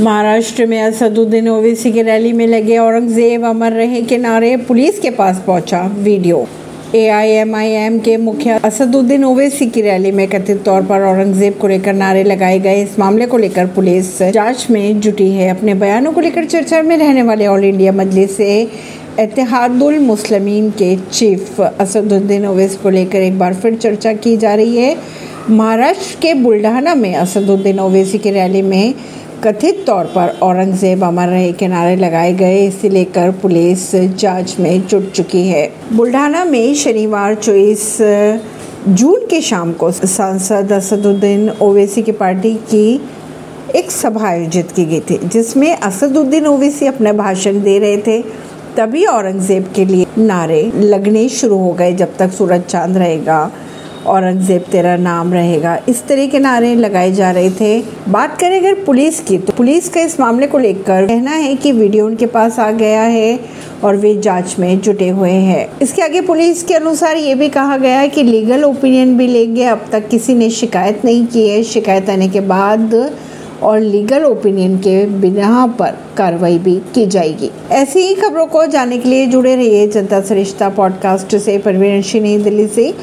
[0.00, 5.10] महाराष्ट्र में असदुद्दीन ओवैसी की रैली में लगे औरंगज़ेब अमर रहे के नारे पुलिस के
[5.10, 6.46] पास पहुँचा वीडियो।
[6.94, 11.94] ए एआईएमआईएम के मुखिया असदुद्दीन ओवैसी की रैली में कथित तौर पर औरंगज़ेब को लेकर
[11.94, 16.20] नारे लगाए गए। इस मामले को लेकर पुलिस जाँच में जुटी है। अपने बयानों को
[16.20, 22.90] लेकर चर्चा में रहने वाले ऑल इंडिया मजलिस एतिहादुल मुस्लिमीन के चीफ असदुद्दीन ओवैसी को
[22.90, 24.96] लेकर एक बार फिर चर्चा की जा रही है।
[25.50, 28.94] महाराष्ट्र के बुल्ढाना में असदुद्दीन ओवैसी की रैली में
[29.44, 34.86] कथित तौर पर औरंगज़ेब अमर रहे के नारे लगाए गए इसे लेकर पुलिस जाँच में
[34.86, 35.62] जुट चुकी है।
[35.92, 37.96] बुल्ढाना में शनिवार चौबीस
[38.88, 43.00] जून के शाम को सांसद असदुद्दीन ओवैसी की पार्टी की
[43.76, 48.20] एक सभा आयोजित की गई थी, जिसमें असदुद्दीन ओवैसी अपना भाषण दे रहे थे।
[48.76, 53.50] तभी औरंगज़ेब के लिए नारे लगने शुरू हो गए जब तक सूरज चाँद रहेगा।
[54.06, 58.74] औरंगज़ेब तेरा नाम रहेगा। इस तरह के नारे लगाए जा रहे थे। बात करें अगर
[58.84, 62.58] पुलिस की तो पुलिस का इस मामले को लेकर कहना है कि वीडियो उनके पास
[62.58, 63.38] आ गया है
[63.84, 67.76] और वे जाँच में जुटे हुए हैं। इसके आगे पुलिस के अनुसार ये भी कहा
[67.76, 71.62] गया है कि लीगल ओपिनियन भी लेंगे। अब तक किसी ने शिकायत नहीं की है।
[71.62, 73.12] शिकायत आने के बाद
[73.62, 78.98] और लीगल ओपिनियन के बिना पर कार्रवाई भी की जाएगी। ऐसी ही खबरों को जानने
[78.98, 82.94] के लिए जुड़े रहिए जनता सरिश्ता पॉडकास्ट से। परवीन नई दिल्ली से।